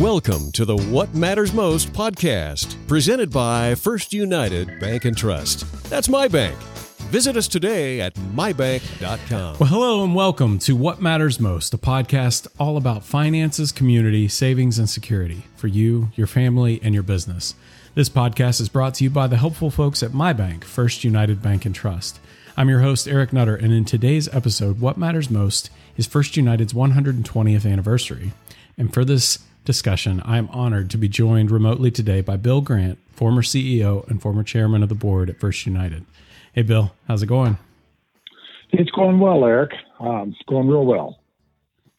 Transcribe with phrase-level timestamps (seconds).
[0.00, 5.70] Welcome to the What Matters Most podcast, presented by First United Bank and Trust.
[5.90, 6.56] That's my bank.
[7.10, 9.58] Visit us today at mybank.com.
[9.58, 14.78] Well, hello and welcome to What Matters Most, a podcast all about finances, community, savings,
[14.78, 17.54] and security for you, your family, and your business.
[17.94, 21.42] This podcast is brought to you by the helpful folks at my bank, First United
[21.42, 22.20] Bank and Trust.
[22.56, 26.72] I'm your host, Eric Nutter, and in today's episode, What Matters Most is First United's
[26.72, 28.32] 120th anniversary.
[28.78, 29.40] And for this
[29.70, 34.20] discussion, I am honored to be joined remotely today by Bill Grant, former CEO and
[34.20, 36.04] former chairman of the board at First United.
[36.52, 37.56] Hey, Bill, how's it going?
[38.72, 39.70] It's going well, Eric.
[40.00, 41.20] Um, it's going real well.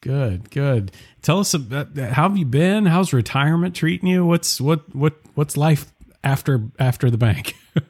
[0.02, 0.92] Good, good.
[1.22, 2.84] Tell us about how have you been?
[2.84, 4.26] How's retirement treating you?
[4.26, 5.90] What's what what what's life
[6.22, 7.54] after after the bank?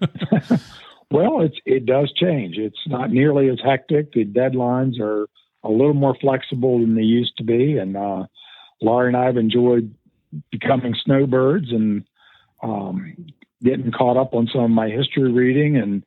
[1.10, 2.56] well, it's it does change.
[2.56, 4.12] It's not nearly as hectic.
[4.12, 5.26] The deadlines are
[5.64, 8.26] a little more flexible than they used to be, and uh,
[8.82, 9.94] Laurie and I have enjoyed
[10.50, 12.04] becoming snowbirds and
[12.62, 13.14] um,
[13.62, 15.76] getting caught up on some of my history reading.
[15.76, 16.04] And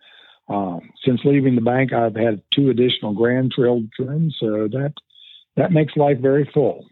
[0.50, 4.94] uh, since leaving the bank, I've had two additional grand grandchildren, so that
[5.56, 6.86] that makes life very full.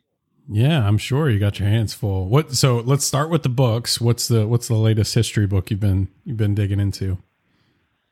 [0.50, 2.28] Yeah, I'm sure you got your hands full.
[2.28, 2.53] What?
[2.53, 4.02] So let's start with the books.
[4.02, 7.18] What's the What's the latest history book you've been you've been digging into?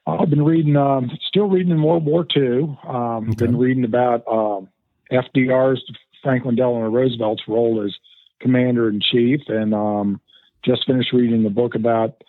[0.07, 2.77] I've been reading, um, still reading in World War II.
[2.87, 3.45] Um, okay.
[3.45, 4.67] Been reading about um,
[5.11, 5.83] FDR's
[6.23, 7.93] Franklin Delano Roosevelt's role as
[8.39, 10.21] commander in chief, and um,
[10.63, 12.21] just finished reading the book about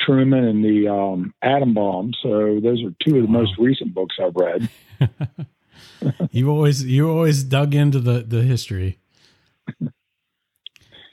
[0.00, 2.12] Truman and the um, atom bomb.
[2.22, 3.40] So those are two of the wow.
[3.40, 4.68] most recent books I've read.
[6.30, 8.98] you always you always dug into the the history.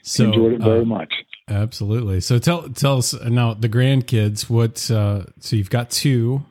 [0.02, 1.12] So enjoyed it very uh, much.
[1.48, 2.20] Absolutely.
[2.20, 4.48] So tell tell us now the grandkids.
[4.48, 4.90] What?
[4.90, 6.42] Uh, so you've got two.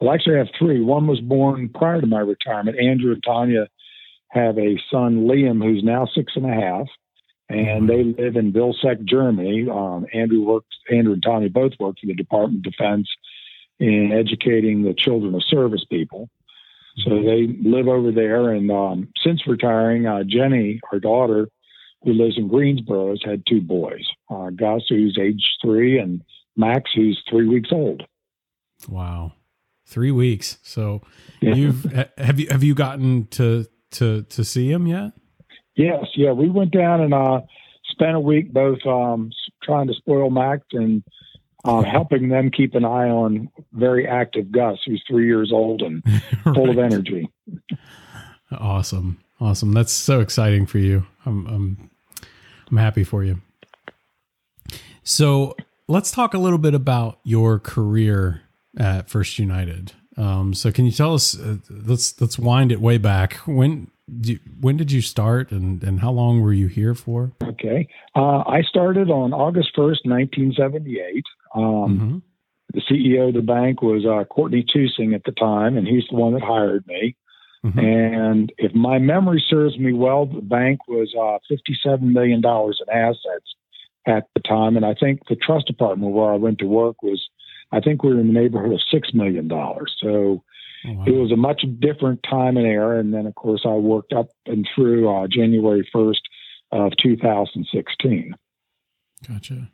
[0.00, 0.80] Well, actually, I have three.
[0.80, 2.78] One was born prior to my retirement.
[2.78, 3.68] Andrew and Tanya
[4.30, 6.86] have a son, Liam, who's now six and a half,
[7.48, 9.68] and they live in Vilseck, Germany.
[9.68, 13.08] Um, Andrew works, Andrew and Tommy both work for the Department of Defense
[13.80, 16.28] in educating the children of service people.
[16.98, 18.50] So they live over there.
[18.50, 21.48] And um, since retiring, uh, Jenny, our daughter,
[22.02, 26.22] who lives in Greensboro, has had two boys uh, Gus, who's age three, and
[26.56, 28.04] Max, who's three weeks old.
[28.88, 29.32] Wow.
[29.86, 30.58] Three weeks.
[30.62, 31.02] So
[31.40, 31.54] yeah.
[31.54, 31.84] you've
[32.16, 35.12] have you have you gotten to to to see him yet?
[35.76, 36.32] Yes, yeah.
[36.32, 37.40] We went down and uh,
[37.90, 39.30] spent a week both um,
[39.62, 41.02] trying to spoil Max and
[41.64, 46.02] uh, helping them keep an eye on very active Gus, who's three years old and
[46.06, 46.22] right.
[46.54, 47.30] full of energy.
[48.50, 49.72] Awesome, awesome.
[49.72, 51.06] That's so exciting for you.
[51.24, 51.90] I'm I'm
[52.70, 53.40] I'm happy for you.
[55.02, 55.56] So
[55.88, 58.42] let's talk a little bit about your career
[58.78, 59.92] at First United.
[60.16, 61.38] Um, so can you tell us?
[61.38, 63.34] Uh, let's let's wind it way back.
[63.46, 63.90] When
[64.22, 67.32] you, when did you start, and and how long were you here for?
[67.42, 71.24] Okay, uh, I started on August first, nineteen seventy eight.
[71.54, 72.18] Um, mm-hmm.
[72.72, 76.16] The CEO of the bank was uh, Courtney Tusing at the time, and he's the
[76.16, 77.16] one that hired me.
[77.64, 77.78] Mm-hmm.
[77.78, 83.54] And if my memory serves me well, the bank was uh, $57 million in assets
[84.06, 84.76] at the time.
[84.76, 87.28] And I think the trust department where I went to work was
[87.72, 89.94] I think we were in the neighborhood of six million dollars.
[90.00, 90.42] So
[90.86, 91.04] oh, wow.
[91.06, 92.98] it was a much different time and era.
[92.98, 96.22] And then, of course, I worked up and through uh, January first
[96.72, 98.34] of 2016.
[99.28, 99.70] Gotcha.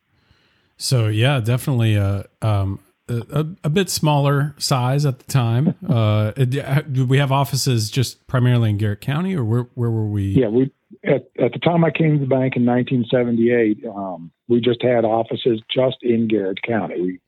[0.77, 5.75] So yeah, definitely a um, a, a, bit smaller size at the time.
[5.87, 10.25] Uh, did we have offices just primarily in Garrett County, or where where were we?
[10.25, 10.71] Yeah, we
[11.05, 13.87] at, at the time I came to the bank in 1978.
[13.87, 17.01] Um, we just had offices just in Garrett County.
[17.01, 17.21] We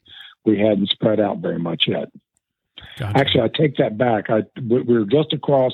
[0.49, 2.09] we hadn't spread out very much yet.
[2.99, 3.19] Gotcha.
[3.19, 4.31] Actually, I take that back.
[4.31, 5.73] I, we were just across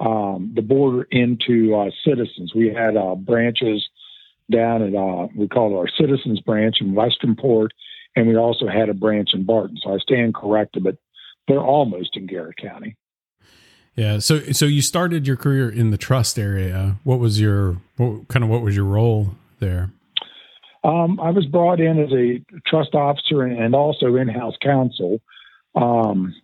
[0.00, 2.52] um, the border into uh, Citizens.
[2.54, 3.86] We had uh, branches
[4.50, 7.68] down at uh, we called our Citizens branch in Westernport,
[8.16, 9.78] and we also had a branch in Barton.
[9.82, 10.96] So I stand corrected, but
[11.46, 12.96] they're almost in Garrett County.
[13.94, 14.18] Yeah.
[14.18, 16.96] So so you started your career in the trust area.
[17.04, 19.90] What was your what kind of what was your role there?
[20.82, 25.20] Um, I was brought in as a trust officer and also in-house counsel
[25.74, 26.34] um,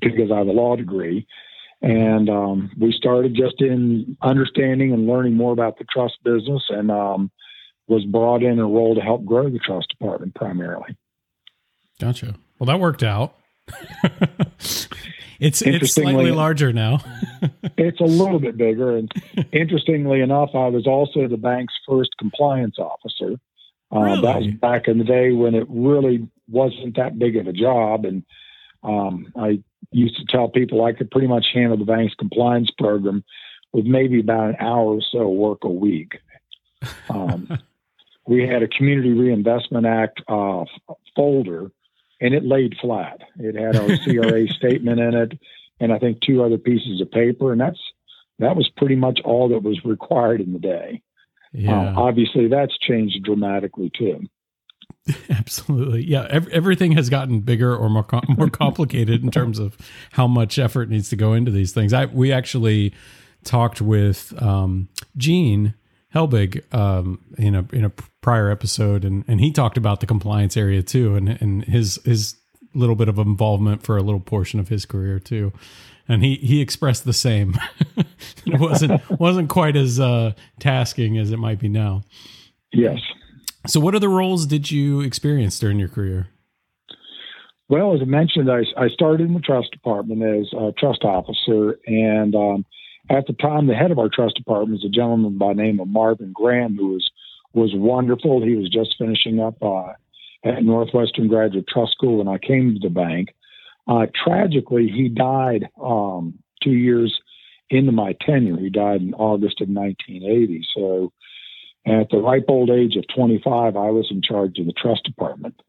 [0.00, 1.26] because I have a law degree,
[1.82, 6.90] and um, we started just in understanding and learning more about the trust business, and
[6.90, 7.30] um,
[7.88, 10.96] was brought in a role to help grow the trust department primarily.
[11.98, 12.36] Gotcha.
[12.58, 13.34] Well, that worked out.
[15.38, 17.00] it's it's slightly larger now.
[17.76, 19.10] it's a little bit bigger, and
[19.52, 23.38] interestingly enough, I was also the bank's first compliance officer.
[23.94, 24.22] Uh, really?
[24.22, 28.04] That was back in the day when it really wasn't that big of a job.
[28.04, 28.22] And
[28.82, 33.24] um, I used to tell people I could pretty much handle the bank's compliance program
[33.72, 36.18] with maybe about an hour or so work a week.
[37.10, 37.58] Um,
[38.26, 40.64] we had a Community Reinvestment Act uh,
[41.16, 41.70] folder,
[42.20, 43.20] and it laid flat.
[43.38, 45.38] It had our CRA statement in it,
[45.80, 47.80] and I think two other pieces of paper, and that's
[48.38, 51.02] that was pretty much all that was required in the day.
[51.52, 51.92] Yeah.
[51.92, 54.20] Uh, obviously, that's changed dramatically too.
[55.30, 56.26] Absolutely, yeah.
[56.30, 59.76] Every, everything has gotten bigger or more com- more complicated in terms of
[60.12, 61.92] how much effort needs to go into these things.
[61.92, 62.94] I we actually
[63.44, 65.74] talked with um, Gene
[66.18, 70.56] Helbig um, in a in a prior episode, and and he talked about the compliance
[70.56, 72.36] area too, and and his his
[72.74, 75.52] little bit of involvement for a little portion of his career too
[76.08, 77.58] and he he expressed the same.
[78.46, 82.02] it wasn't wasn't quite as uh, tasking as it might be now.
[82.72, 82.98] Yes.
[83.66, 86.28] So, what other roles did you experience during your career?
[87.68, 91.78] Well, as I mentioned, I, I started in the trust department as a trust officer,
[91.86, 92.64] and um,
[93.10, 95.80] at the time, the head of our trust department was a gentleman by the name
[95.80, 97.10] of Marvin Graham, who was
[97.54, 98.44] was wonderful.
[98.44, 99.92] He was just finishing up uh,
[100.44, 103.30] at Northwestern Graduate Trust School when I came to the bank,
[103.88, 107.18] uh, tragically, he died um, two years
[107.70, 108.58] into my tenure.
[108.58, 110.66] He died in August of 1980.
[110.74, 111.12] So,
[111.86, 115.60] at the ripe old age of 25, I was in charge of the trust department.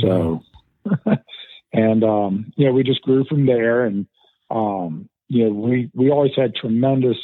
[0.00, 0.42] So,
[1.72, 4.06] and um, you know, we just grew from there, and
[4.50, 7.18] um, you know, we we always had tremendous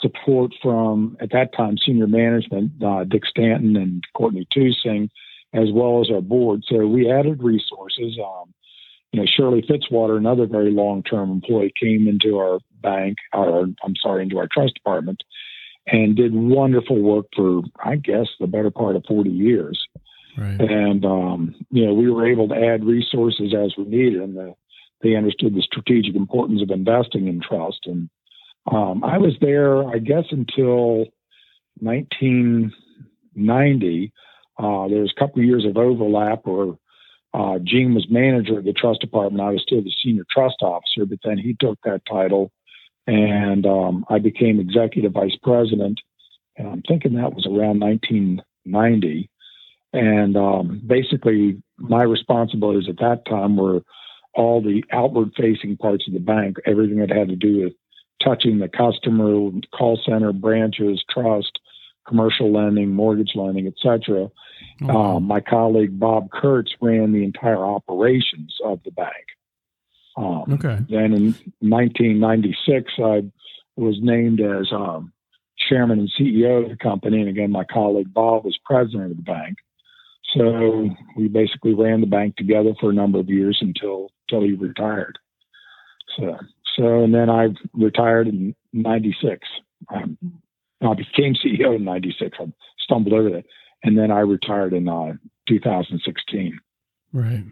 [0.00, 5.10] support from at that time senior management, uh, Dick Stanton and Courtney Tusing,
[5.52, 6.62] as well as our board.
[6.66, 8.18] So we added resources.
[8.22, 8.52] Um,
[9.12, 14.24] you know, Shirley Fitzwater, another very long-term employee, came into our bank, or I'm sorry,
[14.24, 15.22] into our trust department,
[15.86, 19.86] and did wonderful work for, I guess, the better part of 40 years.
[20.36, 20.60] Right.
[20.60, 24.54] And um, you know, we were able to add resources as we needed, and the,
[25.04, 27.80] they understood the strategic importance of investing in trust.
[27.84, 28.10] And
[28.72, 31.04] um, I was there, I guess, until
[31.80, 34.12] 1990.
[34.58, 36.72] Uh, there was a couple of years of overlap where
[37.34, 39.42] uh, Gene was manager of the trust department.
[39.42, 42.50] I was still the senior trust officer, but then he took that title,
[43.06, 46.00] and um, I became executive vice president.
[46.56, 49.28] And I'm thinking that was around 1990.
[49.92, 53.82] And um, basically, my responsibilities at that time were
[54.34, 57.72] all the outward facing parts of the bank, everything that had to do with
[58.22, 61.58] touching the customer, call center, branches, trust,
[62.06, 64.30] commercial lending, mortgage lending, etc.
[64.82, 69.12] Oh, um, my colleague Bob Kurtz ran the entire operations of the bank.
[70.16, 70.78] Um, okay.
[70.88, 71.24] Then in
[71.60, 73.22] 1996, I
[73.76, 75.12] was named as um,
[75.68, 79.22] chairman and CEO of the company, and again, my colleague Bob was president of the
[79.22, 79.56] bank.
[80.36, 84.54] So we basically ran the bank together for a number of years until until he
[84.54, 85.18] retired.
[86.16, 86.36] So
[86.76, 89.46] so and then I retired in '96.
[89.94, 90.18] Um,
[90.80, 92.36] I became CEO in '96.
[92.40, 93.44] I stumbled over that
[93.84, 95.12] and then I retired in uh,
[95.46, 96.58] 2016.
[97.12, 97.44] Right.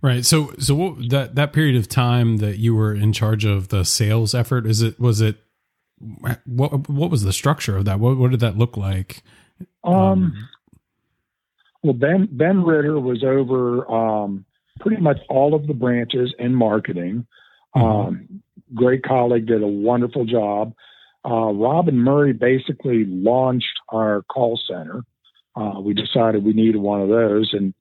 [0.00, 0.24] Right.
[0.24, 3.84] So, so what, that that period of time that you were in charge of the
[3.84, 5.38] sales effort is it was it
[6.44, 7.98] what what was the structure of that?
[7.98, 9.22] What what did that look like?
[9.82, 10.48] Um, um
[11.82, 14.44] well, Ben Ben Ritter was over um,
[14.80, 17.26] pretty much all of the branches in marketing.
[17.74, 17.82] Mm-hmm.
[17.82, 18.42] Um,
[18.74, 20.74] great colleague, did a wonderful job.
[21.24, 25.04] Uh, Robin Murray basically launched our call center
[25.56, 27.52] uh, we decided we needed one of those.
[27.52, 27.74] And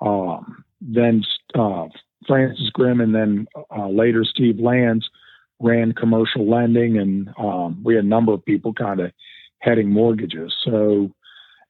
[0.00, 1.22] um, then
[1.54, 1.86] uh,
[2.26, 5.08] Francis Grimm and then uh, later Steve Lands
[5.58, 9.10] ran commercial lending, and um, we had a number of people kind of
[9.60, 10.54] heading mortgages.
[10.64, 11.10] So,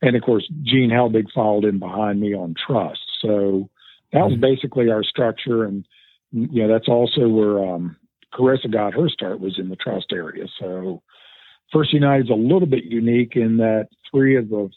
[0.03, 3.01] and of course, Gene Helbig followed in behind me on trust.
[3.23, 3.71] So
[4.13, 4.43] that was mm-hmm.
[4.43, 5.87] basically our structure, and
[6.33, 7.97] you know that's also where um,
[8.35, 10.47] Carissa got her start was in the trust area.
[10.59, 11.03] So
[11.73, 14.71] First United is a little bit unique in that three of the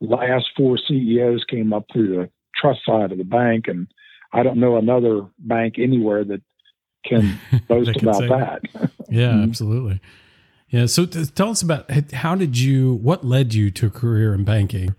[0.00, 3.88] last four CEOs came up through the trust side of the bank, and
[4.32, 6.42] I don't know another bank anywhere that
[7.04, 7.38] can
[7.68, 8.90] boast can about that.
[9.08, 9.44] yeah, mm-hmm.
[9.44, 10.00] absolutely.
[10.68, 10.86] Yeah.
[10.86, 14.44] So t- tell us about how did you, what led you to a career in
[14.44, 14.94] banking?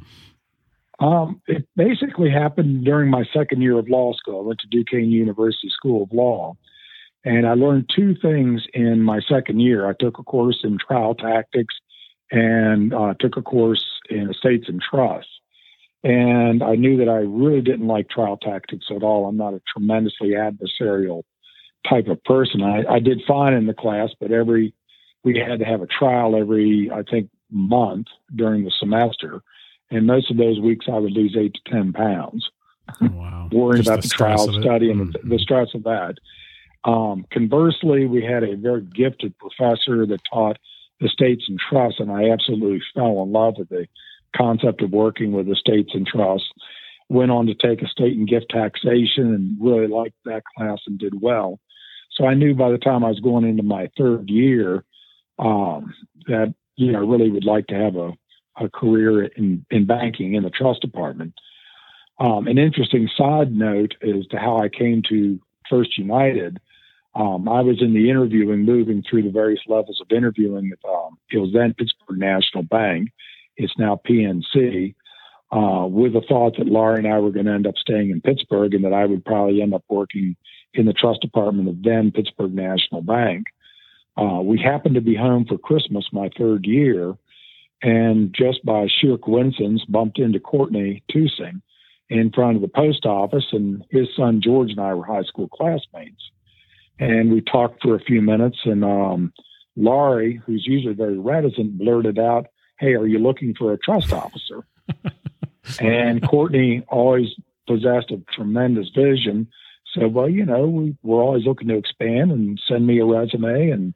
[0.99, 4.41] Um, it basically happened during my second year of law school.
[4.41, 6.55] I went to Duquesne University School of Law.
[7.25, 9.89] And I learned two things in my second year.
[9.89, 11.75] I took a course in trial tactics
[12.31, 15.31] and uh, took a course in estates and trusts.
[16.03, 19.25] And I knew that I really didn't like trial tactics at all.
[19.25, 21.23] I'm not a tremendously adversarial
[21.89, 22.61] type of person.
[22.61, 24.73] I, I did fine in the class, but every
[25.23, 29.41] we had to have a trial every I think month during the semester,
[29.93, 32.49] and most of those weeks I would lose eight to ten pounds.
[33.01, 33.49] Oh, wow!
[33.51, 35.29] Worrying Just about the, the trial study and mm-hmm.
[35.29, 36.15] the, the stress of that.
[36.85, 40.57] Um, conversely, we had a very gifted professor that taught
[41.01, 43.87] estates and trusts, and I absolutely fell in love with the
[44.35, 46.49] concept of working with estates and trusts.
[47.09, 51.21] Went on to take estate and gift taxation and really liked that class and did
[51.21, 51.59] well.
[52.11, 54.83] So I knew by the time I was going into my third year
[55.39, 55.93] um,
[56.27, 58.13] that you know I really would like to have a,
[58.59, 61.33] a career in, in banking in the trust department.
[62.19, 66.59] Um, an interesting side note as to how I came to First United.
[67.15, 70.71] Um, I was in the interviewing, moving through the various levels of interviewing.
[70.87, 73.09] Um, it was then Pittsburgh National Bank.
[73.57, 74.95] It's now PNC.
[75.51, 78.21] Uh, with the thought that Laurie and I were going to end up staying in
[78.21, 80.35] Pittsburgh and that I would probably end up working
[80.73, 83.45] in the trust department of then Pittsburgh National Bank.
[84.17, 87.15] Uh, we happened to be home for Christmas my third year,
[87.83, 91.61] and just by sheer coincidence, bumped into Courtney Tusing
[92.09, 95.49] in front of the post office, and his son George and I were high school
[95.49, 96.31] classmates.
[96.97, 99.33] And we talked for a few minutes, and um,
[99.75, 102.47] Laurie, who's usually very reticent, blurted out,
[102.79, 104.65] "Hey, are you looking for a trust officer?"
[105.79, 107.29] and Courtney always
[107.67, 109.47] possessed a tremendous vision.
[109.93, 113.71] Said, "Well, you know, we, we're always looking to expand, and send me a resume."
[113.71, 113.93] And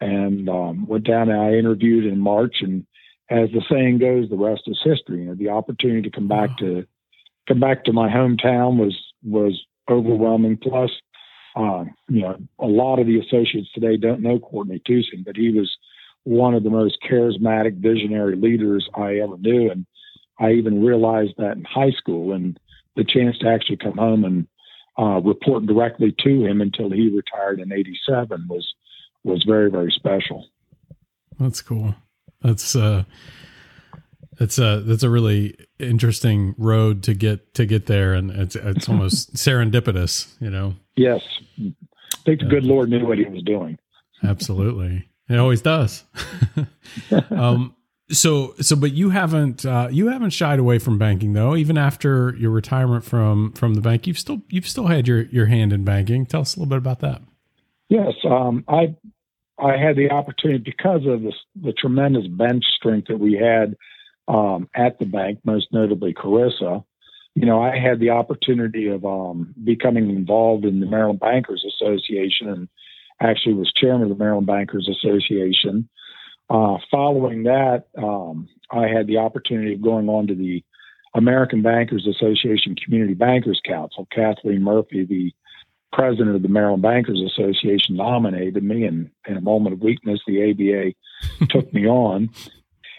[0.00, 2.86] and um, went down and I interviewed in March, and
[3.30, 5.20] as the saying goes, the rest is history.
[5.20, 6.86] You know, the opportunity to come back to
[7.48, 10.58] come back to my hometown was was overwhelming.
[10.62, 10.90] Plus,
[11.56, 15.50] uh, you know, a lot of the associates today don't know Courtney Tusing, but he
[15.50, 15.74] was
[16.24, 19.86] one of the most charismatic, visionary leaders I ever knew, and
[20.38, 22.32] I even realized that in high school.
[22.32, 22.58] And
[22.94, 24.46] the chance to actually come home and
[24.98, 28.66] uh, report directly to him until he retired in '87 was
[29.24, 30.46] was very very special.
[31.40, 31.96] That's cool.
[32.46, 33.02] That's uh,
[34.38, 38.88] that's a that's a really interesting road to get to get there, and it's it's
[38.88, 40.74] almost serendipitous, you know.
[40.94, 41.22] Yes,
[41.58, 41.72] I
[42.24, 43.78] think the good Lord knew what He was doing.
[44.22, 46.04] Absolutely, it always does.
[47.30, 47.74] um,
[48.10, 51.56] so so, but you haven't uh, you haven't shied away from banking though.
[51.56, 55.46] Even after your retirement from from the bank, you've still you've still had your your
[55.46, 56.26] hand in banking.
[56.26, 57.22] Tell us a little bit about that.
[57.88, 58.94] Yes, um, I
[59.58, 63.76] I had the opportunity because of the, the tremendous bench strength that we had
[64.28, 66.84] um, at the bank, most notably Carissa.
[67.34, 72.48] You know, I had the opportunity of um, becoming involved in the Maryland Bankers Association
[72.48, 72.68] and
[73.20, 75.88] actually was chairman of the Maryland Bankers Association.
[76.48, 80.62] Uh, following that, um, I had the opportunity of going on to the
[81.14, 84.06] American Bankers Association Community Bankers Council.
[84.12, 85.32] Kathleen Murphy, the
[85.96, 90.50] president of the Maryland Bankers Association, nominated me, and in a moment of weakness, the
[90.50, 92.30] ABA took me on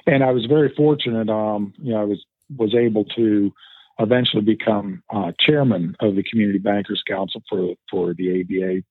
[0.07, 1.29] and I was very fortunate.
[1.29, 2.25] Um, you know, I was
[2.57, 3.51] was able to
[3.99, 8.83] eventually become uh, chairman of the Community Bankers Council for for the ABA,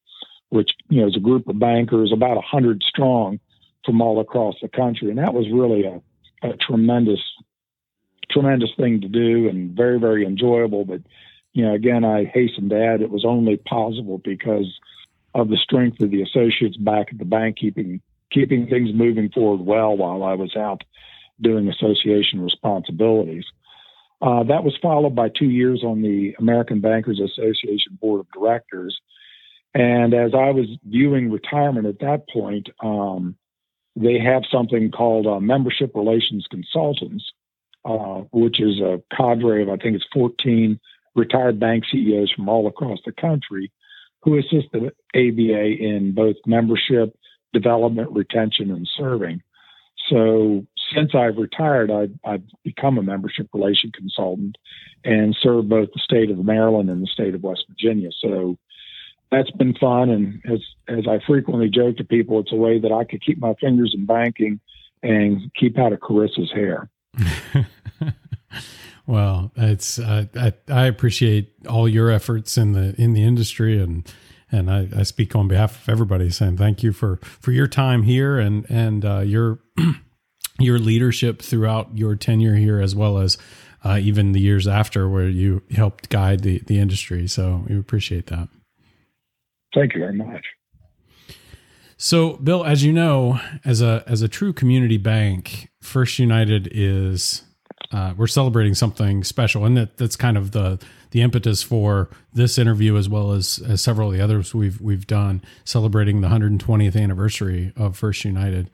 [0.51, 3.41] which you know is a group of bankers about a hundred strong
[3.85, 6.03] from all across the country, and that was really a,
[6.49, 7.21] a tremendous
[8.31, 10.85] tremendous thing to do and very very enjoyable.
[10.85, 11.01] But
[11.57, 14.79] you know, again, I hasten to add it was only possible because
[15.35, 19.65] of the strength of the associates back at the bank keeping keeping things moving forward
[19.65, 20.85] well while I was out
[21.41, 23.45] doing association responsibilities.
[24.21, 28.99] Uh, that was followed by two years on the American Bankers Association Board of Directors.
[29.73, 33.35] And as I was viewing retirement at that point, um,
[33.95, 37.25] they have something called uh, Membership Relations Consultants,
[37.87, 40.79] uh, which is a cadre of, I think it's 14
[41.17, 43.73] retired bank CEOs from all across the country
[44.23, 47.17] who assist the ABA in both membership,
[47.53, 49.43] development, retention, and serving.
[50.09, 54.57] So since I've retired, I've, I've, become a membership relation consultant
[55.05, 58.11] and serve both the state of Maryland and the state of West Virginia.
[58.21, 58.59] So
[59.31, 60.11] that's been fun.
[60.11, 63.39] And as, as I frequently joke to people, it's a way that I could keep
[63.39, 64.61] my fingers in banking
[65.03, 66.89] and keep out of Carissa's hair.
[69.07, 74.11] well, it's, uh, I, I appreciate all your efforts in the, in the industry and,
[74.53, 78.05] and I, I, speak on behalf of everybody saying thank you for for your time
[78.05, 79.59] here and and uh, your
[80.59, 83.39] your leadership throughout your tenure here, as well as
[83.85, 87.27] uh, even the years after, where you helped guide the the industry.
[87.27, 88.49] So we appreciate that.
[89.75, 90.45] Thank you very much.
[91.99, 97.43] So, Bill, as you know, as a as a true community bank, First United is
[97.93, 102.59] uh, we're celebrating something special, and that that's kind of the the impetus for this
[102.59, 107.01] interview as well as, as several of the others we've we've done, celebrating the 120th
[107.01, 108.71] anniversary of First United.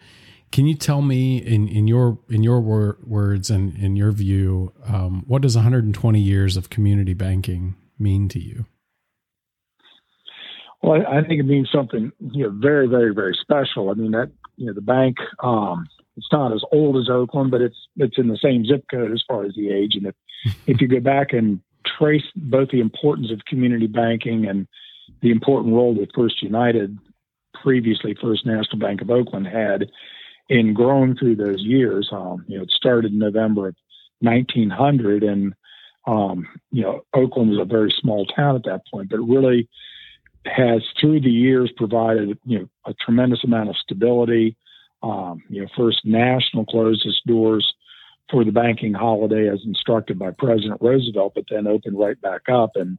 [0.50, 4.73] Can you tell me in, in your in your wor- words and in your view,
[4.87, 8.66] um, what does 120 years of community banking mean to you?
[10.83, 13.90] Well, I think it means something you know very, very, very special.
[13.90, 15.16] I mean that you know the bank.
[15.42, 19.12] Um, it's not as old as Oakland, but it's it's in the same zip code
[19.12, 19.95] as far as the age.
[19.95, 20.14] And if
[20.66, 24.66] if you go back and trace both the importance of community banking and
[25.21, 26.99] the important role that First United,
[27.62, 29.90] previously First National Bank of Oakland, had
[30.49, 32.09] in growing through those years.
[32.12, 33.76] Um, you know, it started in November of
[34.21, 35.54] 1900, and
[36.07, 39.69] um, you know, Oakland was a very small town at that point, but really
[40.47, 44.57] has through the years provided you know a tremendous amount of stability.
[45.02, 47.75] Um, you know, First National closed its doors
[48.30, 52.73] for the banking holiday as instructed by President Roosevelt, but then opened right back up.
[52.76, 52.99] And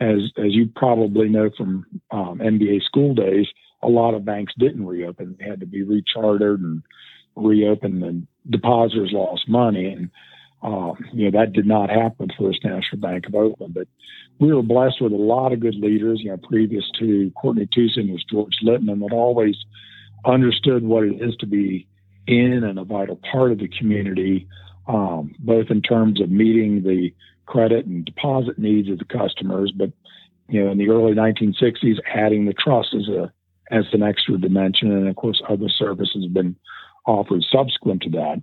[0.00, 2.40] as as you probably know from um,
[2.86, 3.46] school days,
[3.82, 6.82] a lot of banks didn't reopen; they had to be rechartered and
[7.36, 9.92] reopened, and depositors lost money.
[9.92, 10.10] And
[10.62, 13.86] um, you know, that did not happen for First National Bank of Oakland, but
[14.40, 16.20] we were blessed with a lot of good leaders.
[16.22, 19.56] You know, previous to Courtney Tusing was George Littman that always
[20.24, 21.86] understood what it is to be
[22.26, 24.48] in and a vital part of the community,
[24.86, 27.12] um, both in terms of meeting the
[27.46, 29.92] credit and deposit needs of the customers, but
[30.48, 33.32] you know, in the early 1960s, adding the trust as a
[33.70, 36.54] as an extra dimension, and of course, other services have been
[37.06, 38.42] offered subsequent to that.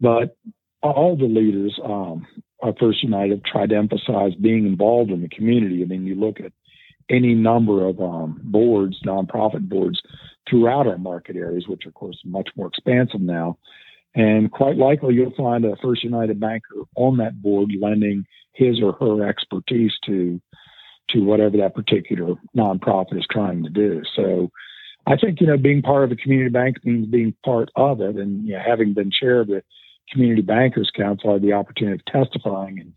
[0.00, 0.36] But
[0.82, 2.26] all the leaders um,
[2.62, 5.82] of First United have tried to emphasize being involved in the community.
[5.82, 6.52] I mean, you look at
[7.10, 10.00] any number of um, boards, nonprofit boards
[10.48, 13.58] throughout our market areas, which of course much more expansive now.
[14.14, 18.92] And quite likely you'll find a First United banker on that board lending his or
[18.92, 20.40] her expertise to
[21.10, 24.02] to whatever that particular nonprofit is trying to do.
[24.16, 24.50] So
[25.06, 28.16] I think, you know, being part of a community bank means being part of it.
[28.16, 29.62] And you know, having been chair of the
[30.10, 32.92] Community Bankers Council, I had the opportunity of testifying and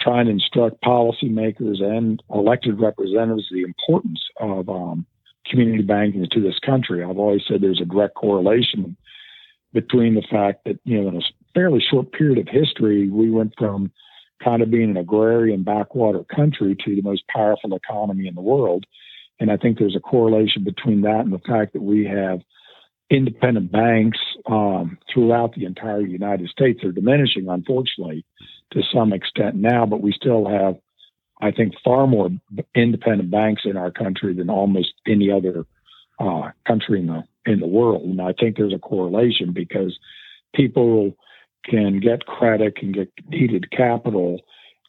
[0.00, 5.06] trying to instruct policymakers and elected representatives the importance of um,
[5.50, 7.02] community banking to this country.
[7.02, 8.96] I've always said there's a direct correlation
[9.72, 11.20] between the fact that, you know, in a
[11.54, 13.90] fairly short period of history, we went from
[14.42, 18.84] kind of being an agrarian backwater country to the most powerful economy in the world.
[19.38, 22.40] And I think there's a correlation between that and the fact that we have
[23.10, 24.18] independent banks
[24.50, 26.80] um, throughout the entire United States.
[26.82, 28.24] They're diminishing, unfortunately,
[28.72, 30.76] to some extent now, but we still have,
[31.40, 32.30] I think, far more
[32.74, 35.66] independent banks in our country than almost any other
[36.18, 38.02] uh, country in the in the world.
[38.02, 39.98] And I think there's a correlation because
[40.54, 41.16] people
[41.64, 44.40] can get credit, can get needed capital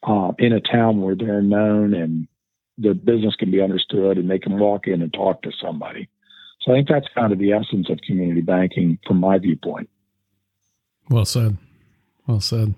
[0.04, 2.28] uh, in a town where they're known and
[2.78, 6.08] their business can be understood, and they can walk in and talk to somebody.
[6.62, 9.90] So I think that's kind of the essence of community banking from my viewpoint.
[11.10, 11.58] Well said.
[12.28, 12.76] Well said.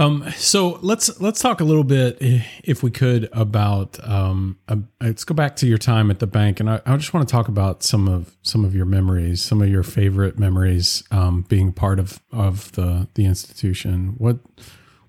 [0.00, 2.16] Um, so let's let's talk a little bit,
[2.64, 4.02] if we could, about.
[4.02, 7.12] Um, uh, let's go back to your time at the bank, and I, I, just
[7.12, 11.04] want to talk about some of some of your memories, some of your favorite memories,
[11.10, 14.14] um, being part of of the the institution.
[14.16, 14.38] What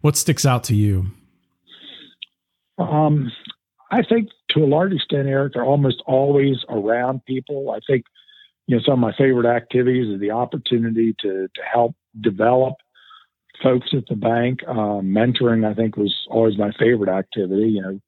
[0.02, 1.08] what sticks out to you?
[2.78, 3.32] Um,
[3.92, 7.72] I think to a large extent, Eric, they're almost always around people.
[7.72, 8.04] I think,
[8.68, 12.74] you know, some of my favorite activities is the opportunity to, to help develop
[13.62, 14.60] folks at the bank.
[14.68, 17.70] Um, mentoring, I think, was always my favorite activity.
[17.70, 18.00] You know,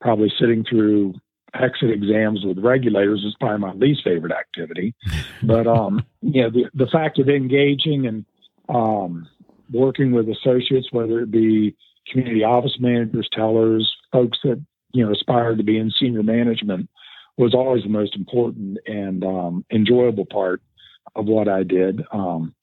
[0.00, 1.14] probably sitting through
[1.54, 4.94] exit exams with regulators is probably my least favorite activity.
[5.42, 8.24] but, um, you know, the, the fact of engaging and
[8.68, 9.28] um,
[9.72, 11.76] working with associates, whether it be
[12.10, 14.62] community office managers, tellers, folks that
[14.92, 16.88] you know aspired to be in senior management
[17.36, 20.62] was always the most important and um, enjoyable part
[21.16, 22.00] of what I did.
[22.12, 22.54] Um,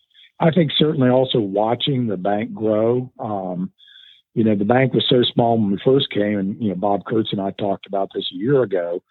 [0.42, 3.12] I think certainly also watching the bank grow.
[3.20, 3.72] Um,
[4.34, 7.06] you know, the bank was so small when we first came, and you know, Bob
[7.06, 9.04] Kurtz and I talked about this a year ago.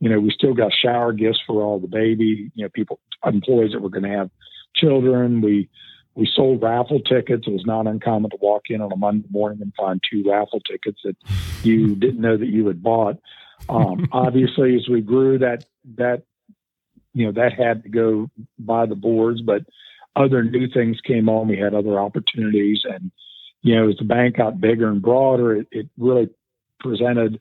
[0.00, 3.72] You know, we still got shower gifts for all the baby, you know, people, employees
[3.72, 4.30] that were going to have
[4.74, 5.42] children.
[5.42, 5.68] We
[6.14, 7.46] we sold raffle tickets.
[7.46, 10.60] It was not uncommon to walk in on a Monday morning and find two raffle
[10.60, 11.16] tickets that
[11.62, 13.18] you didn't know that you had bought.
[13.68, 16.22] Um, obviously, as we grew, that that
[17.12, 19.64] you know that had to go by the boards, but
[20.18, 21.48] other new things came on.
[21.48, 23.10] We had other opportunities, and
[23.62, 26.28] you know, as the bank got bigger and broader, it, it really
[26.80, 27.40] presented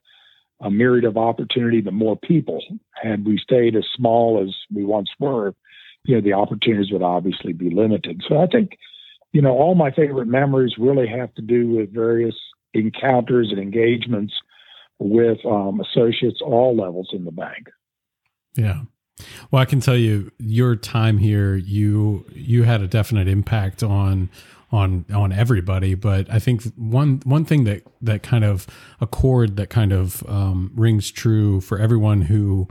[0.61, 2.63] a myriad of opportunity to more people.
[3.01, 5.53] Had we stayed as small as we once were,
[6.05, 8.23] you know, the opportunities would obviously be limited.
[8.27, 8.77] So I think,
[9.33, 12.35] you know, all my favorite memories really have to do with various
[12.73, 14.33] encounters and engagements
[14.99, 17.67] with um, associates all levels in the bank.
[18.55, 18.81] Yeah.
[19.51, 24.29] Well, I can tell you, your time here, you you had a definite impact on
[24.71, 25.95] on on everybody.
[25.95, 28.67] But I think one one thing that that kind of
[28.99, 32.67] a chord that kind of um, rings true for everyone who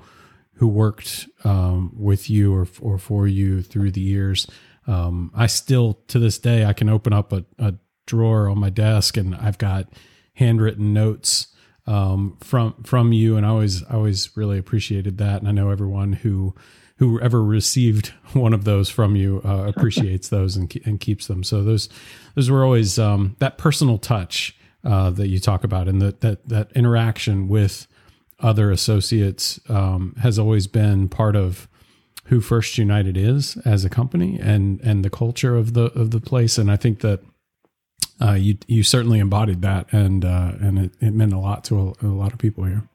[0.54, 4.46] who worked um, with you or or for you through the years.
[4.86, 7.74] Um, I still to this day I can open up a, a
[8.06, 9.88] drawer on my desk and I've got
[10.34, 11.48] handwritten notes
[11.86, 15.70] um, from from you, and I always I always really appreciated that, and I know
[15.70, 16.54] everyone who
[16.98, 21.44] who ever received one of those from you uh, appreciates those and, and keeps them.
[21.44, 21.88] So those
[22.34, 26.48] those were always um, that personal touch uh, that you talk about, and that that
[26.48, 27.86] that interaction with
[28.40, 31.68] other associates um, has always been part of
[32.26, 36.20] who First United is as a company and and the culture of the of the
[36.20, 36.58] place.
[36.58, 37.20] And I think that
[38.20, 41.94] uh, you you certainly embodied that, and uh, and it, it, meant a lot to
[42.00, 42.88] a, a, lot of people here.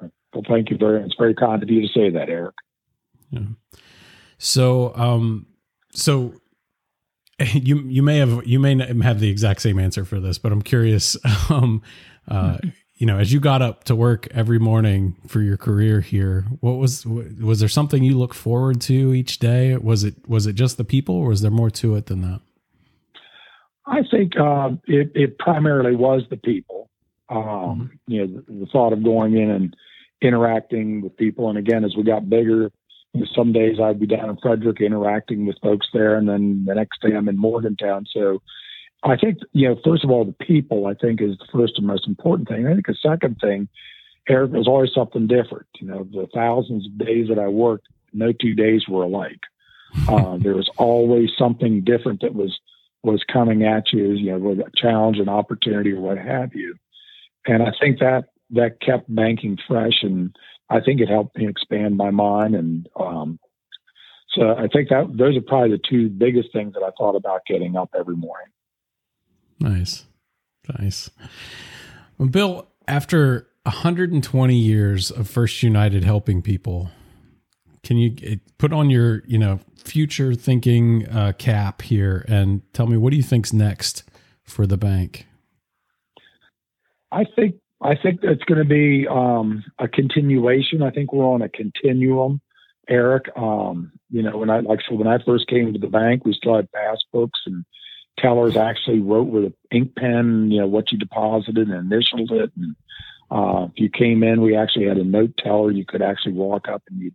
[0.00, 1.02] Well, thank you very.
[1.02, 2.54] It's very kind of you to say that, Eric.
[3.30, 3.40] Yeah.
[4.38, 5.46] So, um,
[5.92, 6.34] so
[7.52, 10.62] you you may have you may have the exact same answer for this, but I'm
[10.62, 11.16] curious.
[11.50, 11.82] Um,
[12.28, 12.58] uh,
[13.02, 16.74] you know, as you got up to work every morning for your career here, what
[16.74, 19.76] was was there something you look forward to each day?
[19.76, 22.40] Was it was it just the people, or was there more to it than that?
[23.86, 26.88] I think uh, it, it, primarily was the people.
[27.28, 28.12] Um, mm-hmm.
[28.12, 29.76] You know, the, the, thought of going in and
[30.20, 32.70] interacting with people, and again, as we got bigger,
[33.12, 36.64] you know, some days I'd be down in Frederick interacting with folks there, and then
[36.66, 38.06] the next day I'm in Morgantown.
[38.12, 38.40] So
[39.02, 41.86] I think, you know, first of all, the people, I think, is the first and
[41.86, 42.66] most important thing.
[42.66, 43.68] I think the second thing,
[44.28, 45.66] Eric, was always something different.
[45.80, 49.40] You know, the thousands of days that I worked, no two days were alike.
[50.08, 52.58] Uh, there was always something different that was
[53.02, 56.76] was coming at you, you know, with a challenge and opportunity or what have you.
[57.46, 60.36] And I think that that kept banking fresh, and
[60.70, 62.54] I think it helped me expand my mind.
[62.54, 63.38] And um,
[64.28, 67.46] so I think that those are probably the two biggest things that I thought about
[67.46, 68.48] getting up every morning.
[69.58, 70.04] Nice.
[70.78, 71.10] Nice.
[72.18, 76.90] Well, Bill, after 120 years of First United helping people,
[77.82, 82.86] can you eh, put on your, you know, future thinking uh, cap here and tell
[82.86, 84.04] me what do you think's next
[84.44, 85.26] for the bank?
[87.10, 90.82] I think I think it's going to be um, a continuation.
[90.82, 92.40] I think we're on a continuum,
[92.88, 93.26] Eric.
[93.36, 96.32] Um, you know, when I like so when I first came to the bank, we
[96.32, 97.64] still had passbooks and
[98.18, 102.52] tellers actually wrote with an ink pen, you know, what you deposited and initialed it.
[102.56, 102.76] And
[103.30, 105.70] uh, if you came in, we actually had a note teller.
[105.70, 107.14] You could actually walk up and you'd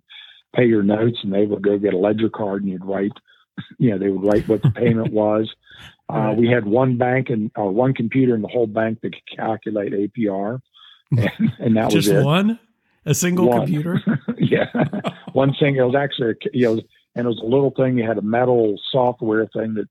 [0.58, 3.12] pay your notes, and they would go get a ledger card and you'd write,
[3.78, 5.54] you know, they would write what the payment was.
[6.10, 9.38] Uh, we had one bank and uh, one computer in the whole bank that could
[9.38, 10.62] calculate APR,
[11.12, 12.24] and, and that Just was it.
[12.24, 12.58] one,
[13.06, 13.58] a single one.
[13.60, 14.02] computer.
[14.38, 14.68] yeah,
[15.34, 15.76] one thing.
[15.76, 16.82] It was actually, a, you know,
[17.14, 17.98] and it was a little thing.
[17.98, 19.90] You had a metal software thing that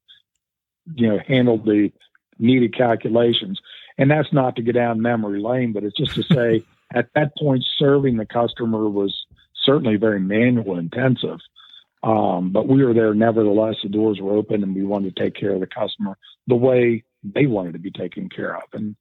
[0.95, 1.93] you know, handled the
[2.39, 3.61] needed calculations.
[3.99, 6.63] And that's not to get down memory lane, but it's just to say
[6.95, 9.26] at that point, serving the customer was
[9.67, 11.39] certainly very manual intensive.
[12.03, 13.75] Um, but we were there nevertheless.
[13.83, 17.03] The doors were open and we wanted to take care of the customer the way
[17.23, 18.63] they wanted to be taken care of.
[18.73, 18.95] And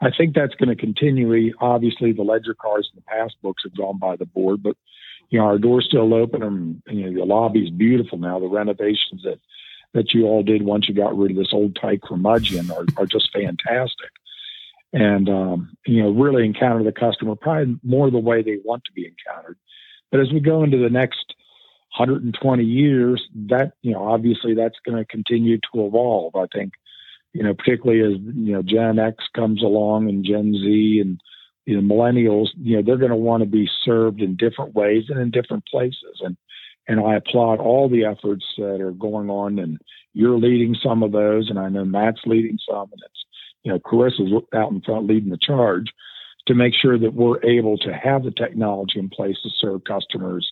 [0.00, 1.52] I think that's going to continue.
[1.60, 4.76] Obviously, the ledger cards and the passbooks have gone by the board, but
[5.30, 8.38] you know our door's still open, and you know the lobby's beautiful now.
[8.38, 9.38] The renovations that
[9.94, 13.06] that you all did once you got rid of this old type curmudgeon are, are
[13.06, 14.10] just fantastic.
[14.92, 18.92] And, um, you know, really encounter the customer probably more the way they want to
[18.92, 19.58] be encountered.
[20.12, 21.34] But as we go into the next
[21.96, 26.36] 120 years, that, you know, obviously that's going to continue to evolve.
[26.36, 26.74] I think,
[27.32, 31.20] you know, particularly as, you know, Gen X comes along and Gen Z and,
[31.64, 35.04] you know, millennials, you know, they're going to want to be served in different ways
[35.08, 36.20] and in different places.
[36.20, 36.36] And,
[36.88, 39.78] and I applaud all the efforts that are going on, and
[40.14, 43.24] you're leading some of those, and I know Matt's leading some, and it's
[43.62, 45.92] you know Carissa's out in front leading the charge
[46.46, 50.50] to make sure that we're able to have the technology in place to serve customers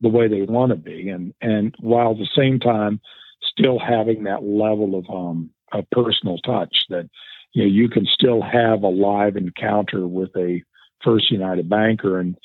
[0.00, 3.00] the way they want to be, and and while at the same time
[3.42, 7.08] still having that level of um a personal touch that
[7.52, 10.62] you know you can still have a live encounter with a
[11.04, 12.36] First United banker and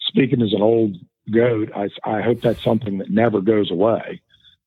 [0.00, 0.96] speaking as an old
[1.32, 1.70] goat.
[1.74, 4.20] I, I hope that's something that never goes away.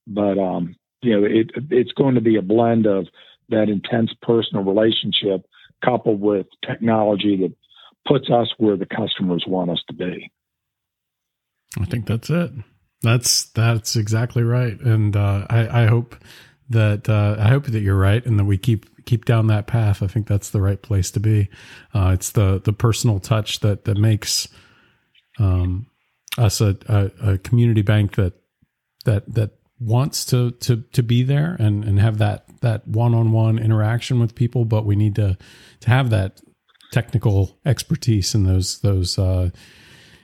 [0.08, 3.08] But um, you know, it it's going to be a blend of
[3.50, 5.46] that intense personal relationship
[5.84, 7.54] coupled with technology that
[8.08, 10.32] puts us where the customers want us to be.
[11.80, 12.52] I think that's it.
[13.02, 16.16] That's that's exactly right, and uh, I, I hope
[16.70, 20.02] that uh, I hope that you're right, and that we keep keep down that path.
[20.02, 21.50] I think that's the right place to be.
[21.94, 24.48] Uh, it's the the personal touch that that makes
[25.40, 25.88] um,
[26.38, 28.34] us a, a, a community bank that
[29.06, 34.20] that that wants to to to be there and and have that that one-on-one interaction
[34.20, 35.38] with people but we need to
[35.82, 36.40] to have that
[36.94, 39.50] technical expertise and those those uh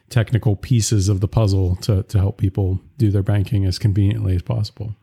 [0.10, 4.42] technical pieces of the puzzle to, to help people do their banking as conveniently as
[4.42, 4.96] possible.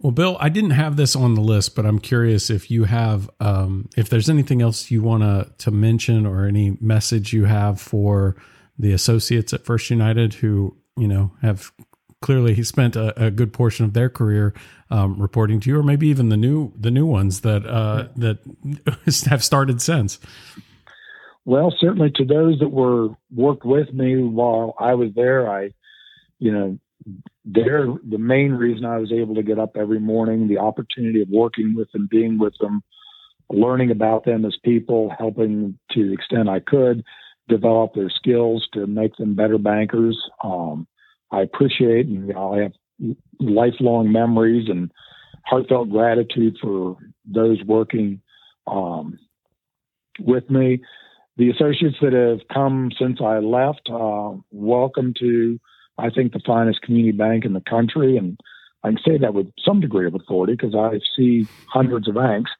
[0.00, 3.28] Well, Bill, I didn't have this on the list, but I'm curious if you have,
[3.38, 7.80] um, if there's anything else you want to to mention or any message you have
[7.80, 8.36] for
[8.78, 11.70] the associates at First United who you know have
[12.22, 14.54] clearly he spent a, a good portion of their career
[14.90, 18.38] um, reporting to you, or maybe even the new the new ones that uh, that
[19.28, 20.18] have started since.
[21.44, 25.70] Well, certainly to those that were worked with me while I was there, I,
[26.38, 26.78] you know,
[27.44, 31.28] they're the main reason I was able to get up every morning, the opportunity of
[31.28, 32.82] working with them, being with them,
[33.48, 37.02] learning about them as people, helping to the extent I could
[37.48, 40.18] develop their skills to make them better bankers.
[40.44, 40.86] Um,
[41.30, 42.72] I appreciate and you know, I have
[43.38, 44.90] lifelong memories and
[45.46, 48.20] heartfelt gratitude for those working
[48.66, 49.18] um,
[50.18, 50.82] with me.
[51.36, 55.58] The associates that have come since I left, uh, welcome to
[56.00, 58.16] I think, the finest community bank in the country.
[58.16, 58.38] And
[58.82, 62.50] I can say that with some degree of authority because I see hundreds of banks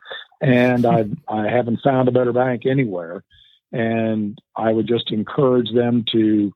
[0.40, 3.24] and I, I haven't found a better bank anywhere.
[3.72, 6.52] And I would just encourage them to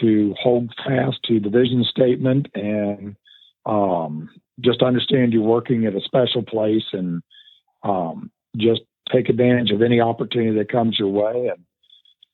[0.00, 3.16] to hold fast to the vision statement and
[3.66, 4.28] um,
[4.60, 7.22] just understand you're working at a special place and
[7.82, 8.82] um, just
[9.12, 11.64] take advantage of any opportunity that comes your way and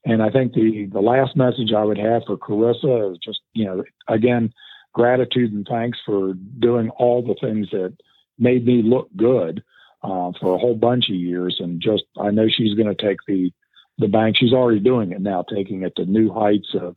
[0.06, 3.64] and I think the the last message I would have for Carissa is just you
[3.64, 4.52] know again
[4.92, 7.96] gratitude and thanks for doing all the things that
[8.38, 9.62] made me look good
[10.02, 13.18] uh, for a whole bunch of years, and just I know she's going to take
[13.26, 13.50] the
[13.98, 14.36] the bank.
[14.36, 16.96] She's already doing it now, taking it to new heights of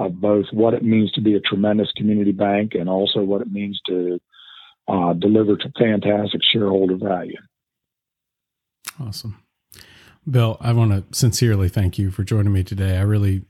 [0.00, 3.52] of both what it means to be a tremendous community bank and also what it
[3.52, 4.18] means to
[4.88, 7.36] uh, deliver to fantastic shareholder value.
[8.98, 9.42] Awesome.
[10.28, 12.96] Bill, I want to sincerely thank you for joining me today.
[12.96, 13.42] I really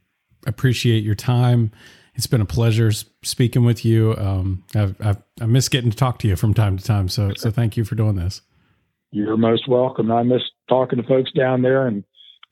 [0.46, 1.70] appreciate your time.
[2.14, 2.90] It's been a pleasure
[3.22, 4.16] speaking with you.
[4.16, 7.08] Um, I've, I've, I miss getting to talk to you from time to time.
[7.08, 8.42] So, so thank you for doing this.
[9.12, 10.10] You're most welcome.
[10.10, 12.04] I miss talking to folks down there and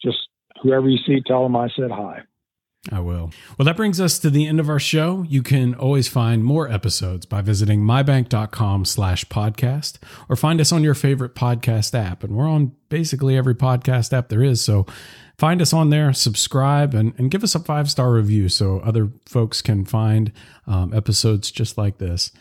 [0.02, 0.18] just
[0.62, 2.20] whoever you see, tell them I said hi.
[2.90, 3.30] I will.
[3.56, 5.24] Well, that brings us to the end of our show.
[5.28, 9.98] You can always find more episodes by visiting mybank.com slash podcast
[10.28, 12.24] or find us on your favorite podcast app.
[12.24, 14.62] And we're on basically every podcast app there is.
[14.62, 14.86] So
[15.36, 19.10] find us on there, subscribe, and, and give us a five star review so other
[19.26, 20.32] folks can find
[20.66, 22.32] um, episodes just like this.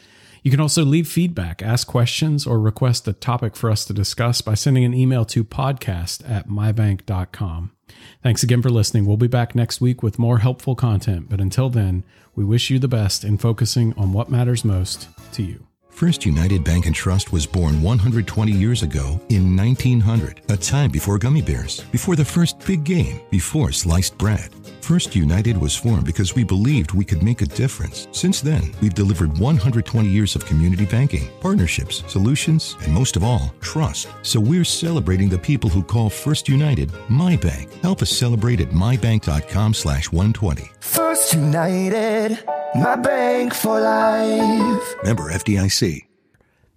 [0.44, 4.40] You can also leave feedback, ask questions, or request a topic for us to discuss
[4.42, 7.77] by sending an email to podcast at mybank.com.
[8.24, 9.06] Thanks again for listening.
[9.06, 12.04] We'll be back next week with more helpful content, but until then,
[12.36, 15.66] we wish you the best in focusing on what matters most to you.
[15.90, 21.18] First United Bank and Trust was born 120 years ago in 1900, a time before
[21.18, 24.52] gummy bears, before the first big game, before sliced bread.
[24.88, 28.08] First United was formed because we believed we could make a difference.
[28.14, 33.54] Since then, we've delivered 120 years of community banking, partnerships, solutions, and most of all,
[33.60, 34.08] trust.
[34.22, 37.74] So we're celebrating the people who call First United my bank.
[37.82, 40.72] Help us celebrate at mybank.com slash 120.
[40.80, 42.42] First United,
[42.74, 44.96] my bank for life.
[45.04, 46.08] Member FDIC.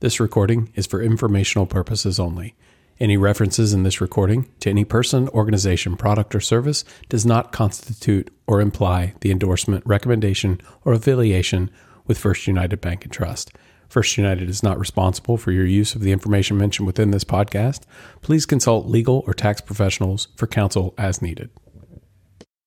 [0.01, 2.57] This recording is for informational purposes only.
[3.01, 8.31] Any references in this recording to any person, organization, product, or service does not constitute
[8.47, 11.71] or imply the endorsement, recommendation, or affiliation
[12.07, 13.53] with First United Bank and Trust.
[13.89, 17.85] First United is not responsible for your use of the information mentioned within this podcast.
[18.21, 21.49] Please consult legal or tax professionals for counsel as needed.